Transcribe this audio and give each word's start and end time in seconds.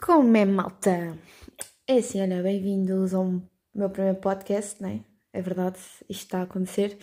Como 0.00 0.36
é, 0.36 0.44
malta? 0.44 1.18
É 1.88 1.98
assim, 1.98 2.20
olha, 2.20 2.42
bem-vindos 2.42 3.14
ao 3.14 3.42
meu 3.74 3.88
primeiro 3.88 4.18
podcast, 4.18 4.80
não 4.82 4.90
é? 4.90 5.00
É 5.32 5.40
verdade, 5.40 5.78
isto 6.08 6.24
está 6.24 6.40
a 6.40 6.42
acontecer. 6.42 6.98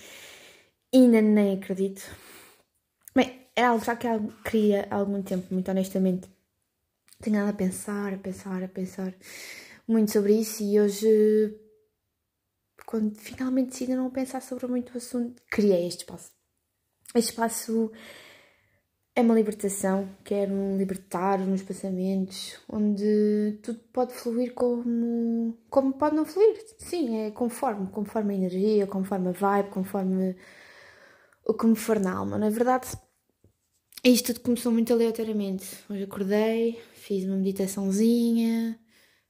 Ainda 0.94 1.20
nem 1.20 1.58
acredito. 1.58 2.04
Bem, 3.16 3.48
é 3.56 3.64
algo 3.64 3.84
já 3.84 3.96
que 3.96 4.06
eu 4.06 4.32
queria 4.46 4.88
há 4.92 4.98
algum 4.98 5.24
tempo, 5.24 5.52
muito 5.52 5.72
honestamente. 5.72 6.30
Tenho 7.20 7.38
nada 7.38 7.50
a 7.50 7.54
pensar, 7.54 8.14
a 8.14 8.18
pensar, 8.18 8.64
a 8.64 8.68
pensar 8.68 9.16
muito 9.88 10.12
sobre 10.12 10.40
isso 10.40 10.62
e 10.62 10.80
hoje, 10.80 11.60
quando 12.86 13.16
finalmente 13.16 13.72
decidi 13.72 13.96
não 13.96 14.12
pensar 14.12 14.42
sobre 14.42 14.68
muito 14.68 14.94
o 14.94 14.98
assunto, 14.98 15.42
criei 15.50 15.88
este 15.88 16.02
espaço. 16.02 16.32
Este 17.16 17.32
espaço 17.32 17.92
é 19.16 19.22
uma 19.22 19.36
libertação, 19.36 20.10
quero 20.24 20.76
libertar 20.76 21.40
os 21.40 21.46
meus 21.48 21.62
pensamentos, 21.62 22.60
onde 22.68 23.60
tudo 23.62 23.80
pode 23.94 24.14
fluir 24.14 24.54
como, 24.54 25.56
como 25.70 25.94
pode 25.94 26.16
não 26.16 26.26
fluir. 26.26 26.60
Sim, 26.80 27.18
é 27.18 27.32
conforme, 27.32 27.88
conforme 27.92 28.34
a 28.34 28.38
energia, 28.38 28.88
conforme 28.88 29.30
a 29.30 29.32
vibe, 29.32 29.70
conforme 29.70 30.36
o 31.46 31.54
que 31.54 31.66
me 31.68 31.76
for 31.76 32.00
na 32.00 32.14
alma. 32.18 32.40
Na 32.40 32.50
verdade, 32.50 32.88
isto 34.04 34.34
tudo 34.34 34.42
começou 34.42 34.72
muito 34.72 34.92
aleatoriamente. 34.92 35.68
Hoje 35.90 36.04
acordei, 36.04 36.82
fiz 36.96 37.26
uma 37.26 37.38
meditaçãozinha, 37.38 38.80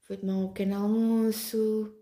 fui 0.07 0.15
tomar 0.15 0.37
um 0.37 0.47
pequeno 0.47 0.75
almoço. 0.75 1.93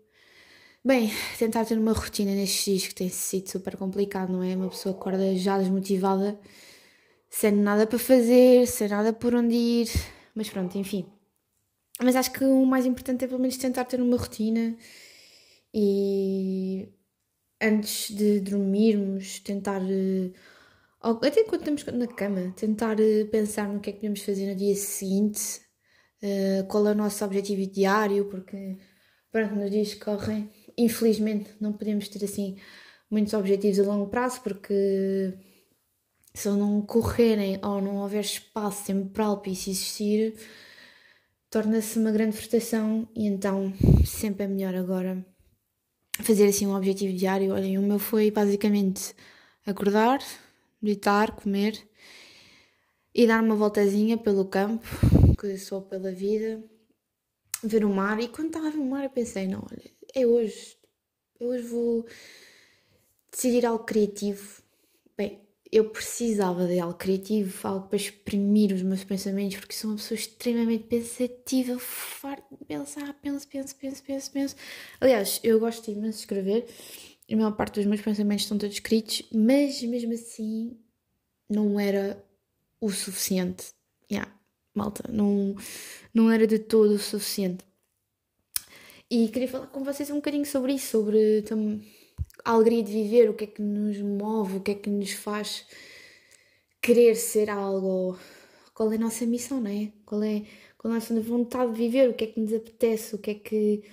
Bem, 0.84 1.10
tentar 1.38 1.64
ter 1.64 1.78
uma 1.78 1.92
rotina 1.92 2.32
nestes 2.32 2.64
dias 2.64 2.86
que 2.86 2.94
tem 2.94 3.08
sido 3.08 3.50
super 3.50 3.76
complicado, 3.76 4.32
não 4.32 4.42
é? 4.42 4.54
Uma 4.54 4.68
pessoa 4.68 4.94
acorda 4.94 5.34
já 5.34 5.58
desmotivada 5.58 6.38
sem 7.32 7.52
nada 7.52 7.86
para 7.86 7.98
fazer, 7.98 8.66
sem 8.66 8.88
nada 8.88 9.12
por 9.12 9.34
onde 9.34 9.54
ir, 9.54 9.88
mas 10.34 10.50
pronto, 10.50 10.76
enfim. 10.76 11.06
Mas 12.00 12.14
acho 12.14 12.32
que 12.32 12.44
o 12.44 12.66
mais 12.66 12.84
importante 12.86 13.24
é 13.24 13.28
pelo 13.28 13.40
menos 13.40 13.56
tentar 13.56 13.86
ter 13.86 14.00
uma 14.02 14.18
rotina 14.18 14.76
e 15.74 16.88
antes 17.60 18.14
de 18.14 18.40
dormirmos, 18.40 19.40
tentar, 19.40 19.80
eh, 19.82 20.32
até 21.00 21.44
quando 21.44 21.62
estamos 21.62 21.84
na 21.86 22.06
cama, 22.06 22.52
tentar 22.54 23.00
eh, 23.00 23.24
pensar 23.24 23.66
no 23.68 23.80
que 23.80 23.90
é 23.90 23.92
que 23.94 24.00
podemos 24.00 24.22
fazer 24.22 24.48
no 24.50 24.56
dia 24.56 24.74
seguinte, 24.76 25.62
eh, 26.22 26.64
qual 26.68 26.86
é 26.86 26.92
o 26.92 26.94
nosso 26.94 27.24
objetivo 27.24 27.66
diário, 27.66 28.26
porque 28.26 28.78
pronto, 29.30 29.54
nos 29.54 29.70
dias 29.70 29.94
que 29.94 30.04
correm, 30.04 30.50
infelizmente 30.76 31.50
não 31.60 31.72
podemos 31.72 32.08
ter 32.08 32.24
assim 32.24 32.56
muitos 33.10 33.32
objetivos 33.34 33.80
a 33.80 33.84
longo 33.84 34.08
prazo, 34.10 34.42
porque 34.42 35.34
se 36.34 36.48
não 36.48 36.80
correrem 36.82 37.58
ou 37.62 37.80
não 37.80 37.96
houver 37.96 38.20
espaço 38.20 38.86
temporal 38.86 39.38
para 39.38 39.52
isso 39.52 39.70
existir, 39.70 40.34
torna-se 41.50 41.98
uma 41.98 42.10
grande 42.10 42.36
frustração 42.36 43.06
e 43.14 43.26
então 43.26 43.72
sempre 44.06 44.44
é 44.44 44.48
melhor 44.48 44.74
agora 44.74 45.24
fazer 46.20 46.46
assim 46.46 46.66
um 46.66 46.74
objetivo 46.74 47.16
diário. 47.16 47.52
Olhem, 47.52 47.78
o 47.78 47.82
meu 47.82 47.98
foi 47.98 48.30
basicamente 48.30 49.14
acordar, 49.66 50.20
deitar, 50.80 51.32
comer 51.32 51.78
e 53.14 53.26
dar 53.26 53.42
uma 53.42 53.54
voltazinha 53.54 54.16
pelo 54.16 54.46
campo, 54.46 54.86
que 55.38 55.58
sou 55.58 55.82
pela 55.82 56.10
vida, 56.10 56.62
ver 57.62 57.84
o 57.84 57.90
mar. 57.90 58.20
E 58.20 58.28
quando 58.28 58.48
estava 58.48 58.68
a 58.68 58.70
ver 58.70 58.78
o 58.78 58.84
mar, 58.84 59.04
eu 59.04 59.10
pensei: 59.10 59.46
não, 59.46 59.60
olha, 59.70 59.90
é 60.14 60.26
hoje, 60.26 60.76
eu 61.38 61.48
hoje 61.48 61.64
vou 61.64 62.06
decidir 63.30 63.66
algo 63.66 63.84
criativo. 63.84 64.62
Bem, 65.16 65.40
eu 65.72 65.88
precisava 65.88 66.66
de 66.66 66.78
algo 66.78 66.98
criativo, 66.98 67.66
algo 67.66 67.88
para 67.88 67.96
exprimir 67.96 68.74
os 68.74 68.82
meus 68.82 69.02
pensamentos, 69.04 69.56
porque 69.56 69.74
sou 69.74 69.90
uma 69.90 69.96
pessoa 69.96 70.18
extremamente 70.18 70.84
pensativa, 70.84 71.78
farto 71.78 72.54
de 72.54 72.64
pensar, 72.66 73.14
penso, 73.14 73.48
penso, 73.48 73.74
penso, 73.76 74.02
penso, 74.02 74.30
penso. 74.30 74.56
Aliás, 75.00 75.40
eu 75.42 75.58
gosto 75.58 75.90
imenso 75.90 76.18
de 76.18 76.24
escrever, 76.24 76.66
a 77.30 77.36
maior 77.36 77.52
parte 77.52 77.76
dos 77.76 77.86
meus 77.86 78.02
pensamentos 78.02 78.44
estão 78.44 78.58
todos 78.58 78.74
escritos, 78.74 79.22
mas 79.32 79.82
mesmo 79.82 80.12
assim 80.12 80.76
não 81.48 81.80
era 81.80 82.22
o 82.78 82.90
suficiente. 82.90 83.72
Yeah, 84.10 84.30
malta, 84.74 85.10
não, 85.10 85.56
não 86.12 86.30
era 86.30 86.46
de 86.46 86.58
todo 86.58 86.92
o 86.92 86.98
suficiente. 86.98 87.64
E 89.10 89.28
queria 89.28 89.48
falar 89.48 89.68
com 89.68 89.82
vocês 89.82 90.10
um 90.10 90.16
bocadinho 90.16 90.44
sobre 90.44 90.74
isso, 90.74 90.90
sobre 90.90 91.40
também 91.42 91.82
a 92.44 92.50
alegria 92.52 92.82
de 92.82 92.92
viver, 92.92 93.30
o 93.30 93.34
que 93.34 93.44
é 93.44 93.46
que 93.46 93.62
nos 93.62 93.98
move, 94.00 94.56
o 94.56 94.60
que 94.60 94.72
é 94.72 94.74
que 94.74 94.90
nos 94.90 95.12
faz 95.12 95.66
querer 96.80 97.14
ser 97.14 97.48
algo, 97.48 98.18
qual 98.74 98.90
é 98.92 98.96
a 98.96 98.98
nossa 98.98 99.24
missão, 99.24 99.60
não 99.60 99.70
é? 99.70 99.92
Qual 100.04 100.22
é, 100.22 100.42
qual 100.76 100.92
é 100.92 100.96
a 100.96 101.00
nossa 101.00 101.20
vontade 101.20 101.72
de 101.72 101.78
viver, 101.78 102.10
o 102.10 102.14
que 102.14 102.24
é 102.24 102.26
que 102.26 102.40
nos 102.40 102.52
apetece, 102.52 103.14
o 103.14 103.18
que 103.18 103.30
é 103.30 103.34
que, 103.34 103.84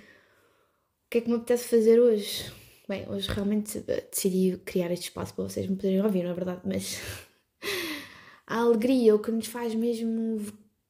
o 1.05 1.09
que, 1.09 1.17
é 1.19 1.21
que 1.21 1.29
me 1.29 1.35
apetece 1.35 1.65
fazer 1.67 1.99
hoje. 1.99 2.51
Bem, 2.87 3.07
hoje 3.07 3.29
realmente 3.29 3.79
decidi 3.79 4.57
criar 4.65 4.91
este 4.91 5.09
espaço 5.09 5.35
para 5.35 5.43
vocês 5.43 5.67
me 5.67 5.75
poderem 5.75 6.01
ouvir, 6.01 6.23
não 6.23 6.31
é 6.31 6.33
verdade? 6.33 6.61
Mas 6.65 6.99
a 8.47 8.57
alegria, 8.57 9.13
o 9.13 9.19
que 9.19 9.29
nos 9.29 9.45
faz 9.45 9.75
mesmo 9.75 10.41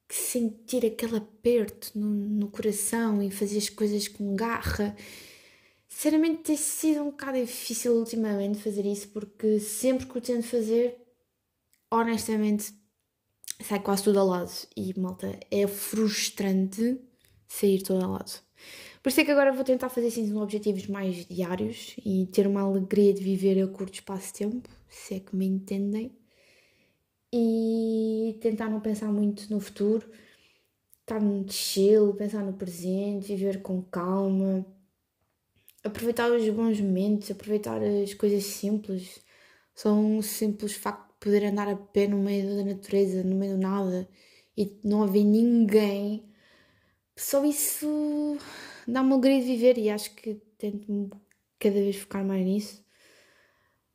sentir 0.08 0.86
aquele 0.86 1.18
aperto 1.18 1.92
no, 1.94 2.08
no 2.08 2.48
coração 2.48 3.22
e 3.22 3.30
fazer 3.30 3.58
as 3.58 3.70
coisas 3.70 4.08
com 4.08 4.36
garra 4.36 4.96
Sinceramente 6.00 6.44
tem 6.44 6.56
sido 6.56 7.02
um 7.02 7.12
bocado 7.12 7.38
difícil 7.38 7.94
ultimamente 7.94 8.60
fazer 8.60 8.86
isso 8.86 9.10
porque 9.10 9.60
sempre 9.60 10.06
que 10.06 10.18
o 10.18 10.22
tento 10.22 10.44
fazer, 10.44 10.96
honestamente, 11.92 12.74
sai 13.62 13.82
quase 13.82 14.06
tudo 14.06 14.18
ao 14.18 14.28
lado. 14.28 14.50
E 14.78 14.98
malta, 14.98 15.38
é 15.52 15.68
frustrante 15.68 17.02
sair 17.50 17.84
todo 17.84 18.02
ao 18.02 18.12
lado. 18.12 18.32
Por 19.04 19.10
isso 19.10 19.20
é 19.20 19.26
que 19.26 19.32
agora 19.32 19.52
vou 19.52 19.66
tentar 19.66 19.90
fazer 19.90 20.08
assim 20.08 20.34
objetivos 20.38 20.88
mais 20.88 21.26
diários 21.26 21.98
e 22.06 22.28
ter 22.28 22.48
uma 22.48 22.62
alegria 22.62 23.14
de 23.14 23.22
viver 23.22 23.62
a 23.62 23.68
curto 23.68 23.96
espaço 23.96 24.28
de 24.28 24.40
tempo, 24.40 24.70
se 24.88 25.16
é 25.16 25.20
que 25.20 25.36
me 25.36 25.46
entendem. 25.46 26.18
E 27.34 28.40
tentar 28.40 28.70
não 28.70 28.80
pensar 28.80 29.12
muito 29.12 29.54
no 29.54 29.60
futuro, 29.60 30.10
estar 31.02 31.20
no 31.20 31.46
chill, 31.52 32.14
pensar 32.14 32.42
no 32.42 32.54
presente, 32.54 33.36
viver 33.36 33.62
com 33.62 33.82
calma 33.82 34.66
aproveitar 35.90 36.32
os 36.32 36.48
bons 36.50 36.80
momentos, 36.80 37.30
aproveitar 37.32 37.82
as 37.82 38.14
coisas 38.14 38.44
simples. 38.44 39.22
Só 39.76 39.94
um 39.94 40.22
simples 40.22 40.74
facto 40.74 41.08
de 41.10 41.20
poder 41.20 41.46
andar 41.46 41.68
a 41.68 41.76
pé 41.76 42.08
no 42.08 42.18
meio 42.18 42.56
da 42.56 42.64
natureza, 42.64 43.24
no 43.24 43.36
meio 43.36 43.56
do 43.56 43.62
nada 43.62 44.10
e 44.58 44.80
não 44.84 45.04
haver 45.04 45.24
ninguém. 45.24 46.26
Só 47.16 47.44
isso 47.46 48.38
dá 48.88 49.02
uma 49.02 49.16
alegria 49.16 49.42
de 49.42 49.48
viver 49.48 49.78
e 49.78 49.90
acho 49.90 50.14
que 50.16 50.36
tento 50.58 51.10
cada 51.60 51.76
vez 51.76 51.98
focar 51.98 52.24
mais 52.26 52.46
nisso 52.46 52.84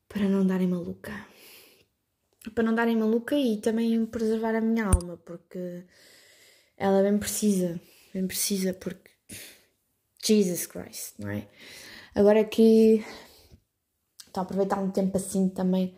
para 0.08 0.28
não 0.28 0.46
darem 0.46 0.68
maluca. 0.68 1.12
Para 2.54 2.64
não 2.64 2.74
darem 2.74 2.96
maluca 2.96 3.36
e 3.36 3.58
também 3.58 4.04
preservar 4.06 4.54
a 4.54 4.60
minha 4.60 4.86
alma, 4.86 5.16
porque 5.16 5.84
ela 6.76 7.02
bem 7.02 7.18
precisa, 7.18 7.80
bem 8.12 8.26
precisa, 8.26 8.74
porque 8.74 9.10
Jesus 10.24 10.66
Christ, 10.66 11.14
não 11.18 11.30
é? 11.30 11.46
Agora 12.14 12.44
que 12.44 13.04
estou 14.26 14.40
a 14.40 14.44
aproveitar 14.44 14.78
um 14.78 14.90
tempo 14.90 15.16
assim 15.16 15.48
também, 15.48 15.96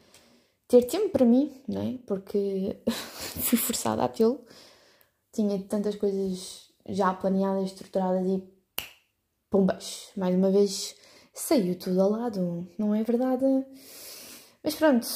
ter 0.66 0.82
tempo 0.84 1.10
para 1.10 1.24
mim, 1.24 1.62
não 1.68 1.80
é? 1.80 1.98
Porque 2.06 2.80
fui 2.88 3.56
forçada 3.56 4.04
a 4.04 4.08
tê-lo, 4.08 4.44
tinha 5.32 5.58
tantas 5.64 5.94
coisas 5.94 6.70
já 6.88 7.14
planeadas, 7.14 7.66
estruturadas 7.66 8.26
e 8.26 8.42
pumbas, 9.50 10.10
mais 10.16 10.34
uma 10.34 10.50
vez 10.50 10.96
saiu 11.32 11.78
tudo 11.78 12.00
ao 12.00 12.10
lado, 12.10 12.68
não 12.78 12.94
é 12.94 13.02
verdade? 13.04 13.44
Mas 14.62 14.74
pronto, 14.74 15.06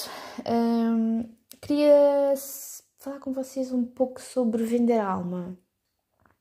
hum, 0.47 1.29
queria 1.61 2.35
falar 2.99 3.19
com 3.19 3.33
vocês 3.33 3.73
um 3.73 3.85
pouco 3.85 4.21
sobre 4.21 4.63
vender 4.65 4.99
a 4.99 5.11
alma. 5.11 5.59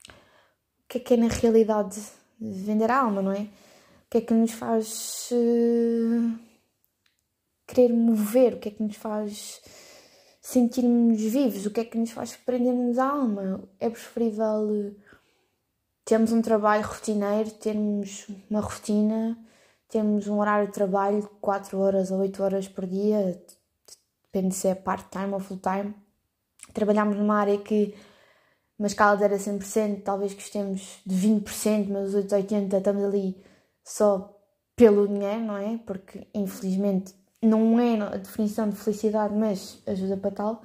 O 0.09 0.87
que 0.89 0.97
é 0.97 1.01
que 1.01 1.13
é 1.13 1.17
na 1.17 1.27
realidade 1.27 2.18
vender 2.39 2.89
a 2.91 3.01
alma, 3.01 3.21
não 3.21 3.31
é? 3.31 3.41
O 3.41 4.09
que 4.09 4.17
é 4.17 4.21
que 4.21 4.33
nos 4.33 4.51
faz 4.51 5.29
uh, 5.31 6.39
querer 7.67 7.93
mover? 7.93 8.55
O 8.55 8.59
que 8.59 8.69
é 8.69 8.71
que 8.71 8.81
nos 8.81 8.95
faz 8.95 9.61
sentirmos 10.41 11.21
vivos? 11.21 11.65
O 11.65 11.71
que 11.71 11.81
é 11.81 11.85
que 11.85 11.97
nos 11.97 12.11
faz 12.11 12.35
prender-nos 12.35 12.97
a 12.97 13.09
alma? 13.09 13.61
É 13.79 13.89
preferível 13.89 14.69
uh, 14.69 14.95
termos 16.05 16.31
um 16.31 16.41
trabalho 16.41 16.83
rotineiro, 16.87 17.51
termos 17.51 18.27
uma 18.49 18.61
rotina, 18.61 19.37
termos 19.87 20.27
um 20.27 20.39
horário 20.39 20.67
de 20.67 20.73
trabalho 20.73 21.21
de 21.21 21.27
4 21.39 21.77
horas 21.77 22.09
ou 22.09 22.19
8 22.19 22.43
horas 22.43 22.67
por 22.67 22.87
dia, 22.87 23.39
depende 24.23 24.55
se 24.55 24.67
é 24.67 24.75
part-time 24.75 25.33
ou 25.33 25.39
full-time. 25.39 25.93
Trabalhamos 26.73 27.15
numa 27.15 27.35
área 27.39 27.57
que 27.59 27.95
uma 28.79 28.87
escala 28.87 29.17
de 29.17 29.23
0 29.23 29.35
a 29.35 29.37
100%, 29.37 30.03
talvez 30.03 30.33
gostemos 30.33 31.01
de 31.05 31.15
20%, 31.27 31.89
mas 31.89 32.09
os 32.09 32.15
outros 32.15 32.33
80% 32.33 32.77
estamos 32.77 33.03
ali 33.03 33.35
só 33.83 34.33
pelo 34.73 35.05
dinheiro, 35.05 35.41
não 35.41 35.57
é? 35.57 35.77
Porque 35.85 36.25
infelizmente 36.33 37.13
não 37.41 37.77
é 37.77 37.99
a 38.01 38.15
definição 38.15 38.69
de 38.69 38.77
felicidade, 38.77 39.35
mas 39.35 39.81
ajuda 39.85 40.15
para 40.15 40.31
tal. 40.31 40.63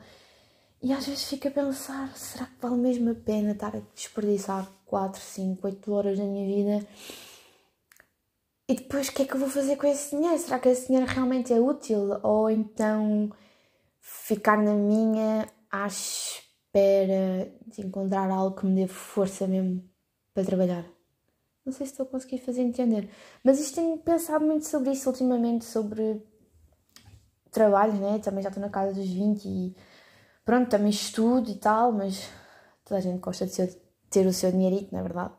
E 0.81 0.93
às 0.93 1.06
vezes 1.06 1.25
fico 1.25 1.49
a 1.49 1.50
pensar, 1.50 2.16
será 2.16 2.46
que 2.46 2.61
vale 2.61 2.76
mesmo 2.76 3.11
a 3.11 3.14
pena 3.14 3.52
estar 3.52 3.75
a 3.75 3.81
desperdiçar 3.94 4.70
4, 4.87 5.20
5, 5.20 5.66
8 5.66 5.93
horas 5.93 6.19
da 6.19 6.25
minha 6.25 6.46
vida? 6.46 6.87
E 8.69 8.75
depois 8.75 9.08
o 9.08 9.12
que 9.12 9.22
é 9.22 9.25
que 9.26 9.34
eu 9.34 9.40
vou 9.40 9.49
fazer 9.49 9.76
com 9.76 9.87
esse 9.87 10.14
dinheiro? 10.16 10.38
Será 10.38 10.58
que 10.58 10.69
esse 10.69 10.87
dinheiro 10.87 11.11
realmente 11.11 11.52
é 11.52 11.61
útil? 11.61 12.19
Ou 12.22 12.49
então 12.50 13.31
ficar 14.00 14.58
na 14.58 14.75
minha 14.75 15.49
à 15.70 15.88
de 16.75 17.87
encontrar 17.87 18.31
algo 18.31 18.56
que 18.56 18.67
me 18.67 18.75
dê 18.75 18.88
força 18.88 19.47
mesmo 19.47 19.88
para 20.32 20.44
trabalhar? 20.44 20.85
Não 21.65 21.73
sei 21.73 21.87
se 21.87 21.93
estou 21.93 22.05
a 22.05 22.09
conseguir 22.09 22.38
fazer 22.38 22.62
entender. 22.62 23.09
Mas 23.43 23.61
isto 23.61 23.76
tenho 23.76 23.97
pensado 23.99 24.44
muito 24.44 24.67
sobre 24.67 24.91
isso 24.91 25.09
ultimamente, 25.09 25.65
sobre 25.65 26.23
trabalhos, 27.50 27.99
né? 27.99 28.19
Também 28.19 28.43
já 28.43 28.49
estou 28.49 28.61
na 28.61 28.69
casa 28.69 28.93
dos 28.93 29.09
20 29.09 29.47
e 29.47 29.76
pronto, 30.44 30.69
também 30.69 30.91
estudo 30.91 31.50
e 31.50 31.55
tal, 31.55 31.93
mas 31.93 32.29
toda 32.85 32.99
a 32.99 33.00
gente 33.00 33.21
gosta 33.21 33.47
de 33.47 33.67
ter 34.11 34.26
o 34.26 34.32
seu 34.32 34.50
dinheirito, 34.50 34.93
não 34.93 35.00
é 35.00 35.03
verdade? 35.03 35.32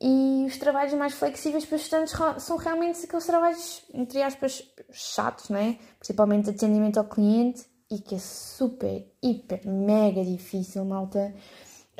E 0.00 0.44
os 0.46 0.58
trabalhos 0.58 0.92
mais 0.94 1.14
flexíveis 1.14 1.64
para 1.64 1.76
estudantes 1.76 2.14
são 2.38 2.56
realmente 2.56 3.04
aqueles 3.04 3.26
trabalhos, 3.26 3.84
entre 3.92 4.22
aspas, 4.22 4.62
chatos, 4.92 5.48
né? 5.48 5.78
Principalmente 5.98 6.50
atendimento 6.50 6.98
ao 6.98 7.04
cliente 7.04 7.66
e 7.90 7.98
que 7.98 8.14
é 8.14 8.18
super, 8.18 9.06
hiper, 9.22 9.66
mega 9.66 10.24
difícil, 10.24 10.84
malta. 10.84 11.34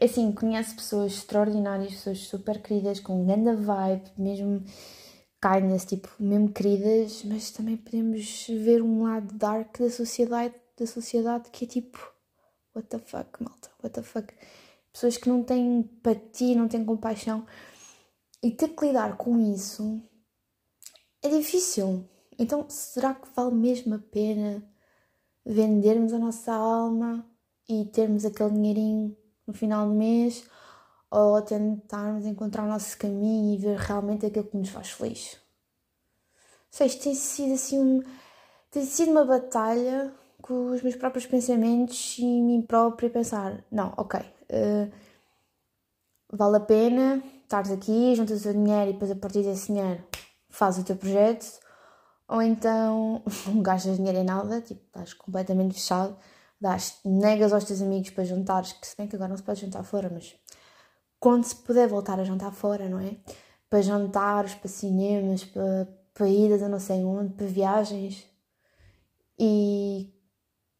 Assim, 0.00 0.30
conhece 0.32 0.74
pessoas 0.74 1.12
extraordinárias, 1.12 1.92
pessoas 1.92 2.18
super 2.20 2.62
queridas, 2.62 3.00
com 3.00 3.26
grande 3.26 3.56
vibe, 3.56 4.10
mesmo 4.16 4.62
kindness, 5.40 5.84
tipo, 5.84 6.08
mesmo 6.18 6.52
queridas, 6.52 7.22
mas 7.24 7.50
também 7.50 7.76
podemos 7.76 8.46
ver 8.48 8.82
um 8.82 9.02
lado 9.04 9.34
dark 9.34 9.78
da 9.78 9.90
sociedade, 9.90 10.54
da 10.76 10.86
sociedade 10.86 11.50
que 11.50 11.64
é 11.64 11.68
tipo, 11.68 11.98
what 12.74 12.88
the 12.88 12.98
fuck, 12.98 13.42
malta, 13.42 13.70
what 13.82 13.94
the 13.94 14.02
fuck. 14.02 14.32
Pessoas 14.92 15.16
que 15.16 15.28
não 15.28 15.42
têm 15.42 15.78
empatia, 15.78 16.56
não 16.56 16.68
têm 16.68 16.84
compaixão. 16.84 17.46
E 18.42 18.50
ter 18.50 18.68
que 18.68 18.86
lidar 18.86 19.16
com 19.16 19.38
isso 19.52 20.00
é 21.22 21.28
difícil. 21.28 22.04
Então, 22.38 22.68
será 22.68 23.14
que 23.14 23.28
vale 23.34 23.54
mesmo 23.54 23.94
a 23.94 23.98
pena 23.98 24.62
vendermos 25.48 26.12
a 26.12 26.18
nossa 26.18 26.52
alma 26.52 27.24
e 27.68 27.86
termos 27.86 28.24
aquele 28.24 28.50
dinheirinho 28.50 29.16
no 29.46 29.54
final 29.54 29.88
do 29.88 29.94
mês? 29.94 30.44
Ou 31.10 31.40
tentarmos 31.40 32.26
encontrar 32.26 32.64
o 32.64 32.68
nosso 32.68 32.96
caminho 32.98 33.54
e 33.54 33.58
ver 33.58 33.78
realmente 33.78 34.26
aquilo 34.26 34.44
que 34.44 34.56
nos 34.58 34.68
faz 34.68 34.90
feliz? 34.90 35.38
Sei, 36.70 36.86
isto 36.86 37.02
tem 37.02 37.14
sido 37.14 37.54
assim 37.54 37.80
um, 37.80 38.02
tem 38.70 38.84
sido 38.84 39.10
uma 39.10 39.24
batalha 39.24 40.12
com 40.42 40.70
os 40.70 40.82
meus 40.82 40.96
próprios 40.96 41.26
pensamentos 41.26 42.16
e 42.18 42.24
mim 42.24 42.60
própria 42.60 43.08
pensar, 43.08 43.64
não, 43.72 43.94
ok, 43.96 44.20
uh, 44.20 44.92
vale 46.30 46.56
a 46.58 46.60
pena 46.60 47.22
estares 47.42 47.70
aqui, 47.70 48.14
juntas 48.14 48.44
o 48.44 48.52
dinheiro 48.52 48.90
e 48.90 48.92
depois 48.92 49.10
a 49.10 49.16
partir 49.16 49.42
desse 49.42 49.68
dinheiro 49.68 50.04
fazes 50.50 50.82
o 50.82 50.86
teu 50.86 50.96
projeto, 50.96 51.58
ou 52.28 52.42
então 52.42 53.22
não 53.46 53.62
gastas 53.62 53.96
dinheiro 53.96 54.18
em 54.18 54.24
nada, 54.24 54.60
tipo, 54.60 54.80
estás 54.86 55.14
completamente 55.14 55.74
fechado, 55.74 56.16
dás, 56.60 57.00
negas 57.04 57.52
aos 57.52 57.64
teus 57.64 57.80
amigos 57.80 58.10
para 58.10 58.24
jantares, 58.24 58.72
que 58.72 58.86
se 58.86 58.96
bem 58.96 59.08
que 59.08 59.16
agora 59.16 59.30
não 59.30 59.36
se 59.36 59.42
pode 59.42 59.60
jantar 59.60 59.82
fora, 59.82 60.10
mas 60.12 60.36
quando 61.18 61.44
se 61.44 61.56
puder 61.56 61.88
voltar 61.88 62.20
a 62.20 62.24
jantar 62.24 62.52
fora, 62.52 62.88
não 62.88 63.00
é? 63.00 63.16
Para 63.70 63.82
jantares, 63.82 64.54
para 64.54 64.68
cinemas, 64.68 65.44
para, 65.44 65.88
para 66.14 66.28
idas 66.28 66.62
a 66.62 66.68
não 66.68 66.78
sei 66.78 67.04
onde, 67.04 67.34
para 67.34 67.46
viagens 67.46 68.24
e 69.38 70.12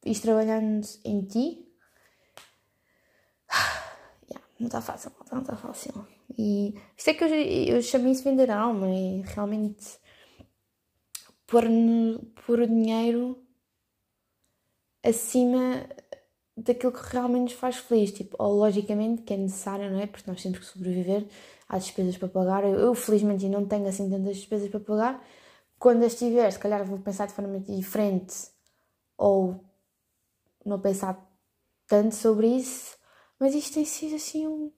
ires 0.04 0.20
trabalhando 0.20 0.86
em 1.04 1.22
ti. 1.22 1.66
não 4.58 4.66
está 4.66 4.80
fácil, 4.80 5.12
não 5.30 5.40
está 5.40 5.56
fácil. 5.56 6.06
E 6.36 6.74
isto 6.96 7.08
é 7.10 7.14
que 7.14 7.24
eu, 7.24 7.28
eu 7.28 7.82
chamo 7.82 8.08
isso 8.08 8.24
vender 8.24 8.50
alma 8.50 8.88
e 8.88 9.22
realmente 9.22 9.98
pôr, 11.48 11.64
pôr 12.46 12.60
o 12.60 12.66
dinheiro 12.66 13.42
acima 15.02 15.88
daquilo 16.56 16.92
que 16.92 17.12
realmente 17.12 17.42
nos 17.42 17.52
faz 17.54 17.76
feliz. 17.78 18.12
Tipo, 18.12 18.36
ou 18.38 18.54
logicamente 18.54 19.22
que 19.22 19.34
é 19.34 19.36
necessário, 19.36 19.90
não 19.90 19.98
é? 19.98 20.06
Porque 20.06 20.30
nós 20.30 20.40
temos 20.40 20.58
que 20.60 20.66
sobreviver, 20.66 21.26
há 21.68 21.78
despesas 21.78 22.16
para 22.16 22.28
pagar. 22.28 22.62
Eu, 22.62 22.78
eu 22.78 22.94
felizmente 22.94 23.48
não 23.48 23.66
tenho 23.66 23.88
assim 23.88 24.08
tantas 24.08 24.36
despesas 24.36 24.68
para 24.68 24.80
pagar. 24.80 25.26
Quando 25.78 26.04
as 26.04 26.14
tiver, 26.14 26.50
se 26.52 26.58
calhar 26.58 26.84
vou 26.84 26.98
pensar 26.98 27.26
de 27.26 27.32
forma 27.32 27.58
diferente 27.60 28.34
ou 29.16 29.64
não 30.64 30.78
pensar 30.80 31.26
tanto 31.86 32.14
sobre 32.14 32.48
isso. 32.48 32.96
Mas 33.40 33.54
isto 33.54 33.74
tem 33.74 33.84
sido 33.84 34.16
assim 34.16 34.46
um, 34.46 34.70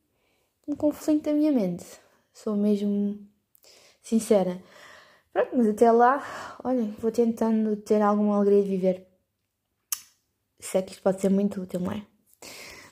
um 0.69 0.77
conflito 0.77 1.25
da 1.25 1.33
minha 1.33 1.51
mente. 1.51 1.85
Sou 2.33 2.55
mesmo 2.57 3.19
sincera. 4.03 4.63
Pronto, 5.33 5.57
mas 5.57 5.69
até 5.69 5.91
lá, 5.93 6.59
olha, 6.65 6.83
vou 6.99 7.13
tentando 7.13 7.77
ter 7.77 8.03
alguma 8.03 8.37
alegria 8.37 8.63
de 8.63 8.69
viver. 8.69 9.07
Sei 10.59 10.83
que 10.83 10.93
isto 10.93 11.03
pode 11.03 11.21
ser 11.21 11.31
muito 11.31 11.61
útil, 11.61 11.81
não 11.81 11.93
é? 11.93 12.05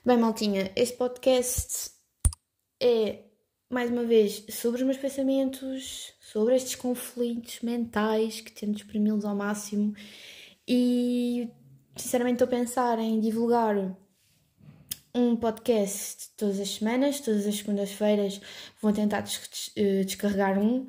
Bem, 0.04 0.16
maltinha, 0.16 0.72
este 0.76 0.96
podcast 0.96 1.90
é, 2.80 3.24
mais 3.68 3.90
uma 3.90 4.04
vez, 4.04 4.44
sobre 4.50 4.80
os 4.80 4.86
meus 4.86 4.96
pensamentos, 4.96 6.14
sobre 6.20 6.54
estes 6.54 6.76
conflitos 6.76 7.60
mentais 7.60 8.40
que 8.40 8.52
tento 8.52 8.76
exprimi-los 8.78 9.24
ao 9.24 9.34
máximo 9.34 9.94
e, 10.66 11.50
sinceramente, 11.96 12.42
estou 12.42 12.46
a 12.46 12.60
pensar 12.60 12.98
em 13.00 13.18
divulgar 13.18 13.96
um 15.14 15.34
podcast 15.34 16.30
todas 16.36 16.60
as 16.60 16.68
semanas, 16.70 17.20
todas 17.20 17.46
as 17.46 17.56
segundas-feiras 17.56 18.40
vou 18.80 18.92
tentar 18.92 19.24
eh, 19.74 20.04
descarregar 20.04 20.58
um. 20.58 20.86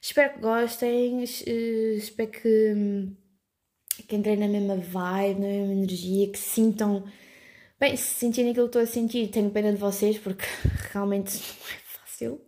Espero 0.00 0.34
que 0.34 0.40
gostem, 0.40 1.24
eh, 1.24 1.94
espero 1.96 2.30
que, 2.30 3.08
que 4.06 4.16
entrem 4.16 4.36
na 4.36 4.48
mesma 4.48 4.76
vibe, 4.76 5.40
na 5.40 5.46
mesma 5.46 5.72
energia, 5.74 6.30
que 6.30 6.38
sintam. 6.38 7.04
Bem, 7.80 7.96
se 7.96 8.14
sentirem 8.14 8.50
aquilo 8.50 8.66
que 8.66 8.78
estou 8.78 8.82
a 8.82 8.86
sentir, 8.86 9.28
tenho 9.28 9.50
pena 9.50 9.72
de 9.72 9.78
vocês 9.78 10.18
porque 10.18 10.44
realmente 10.92 11.36
não 11.36 11.66
é 11.68 11.80
fácil. 11.84 12.40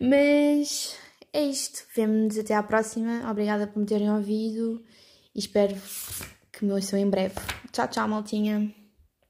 Mas 0.00 0.96
é 1.32 1.42
isto. 1.42 1.84
Vemo-nos 1.94 2.38
até 2.38 2.54
à 2.54 2.62
próxima. 2.62 3.30
Obrigada 3.30 3.66
por 3.66 3.80
me 3.80 3.86
terem 3.86 4.10
ouvido 4.10 4.84
e 5.34 5.38
espero 5.38 5.76
que 6.52 6.64
me 6.64 6.72
ouçam 6.72 6.98
em 6.98 7.08
breve. 7.08 7.34
Tchau, 7.72 7.88
tchau, 7.88 8.08
maltinha. 8.08 8.75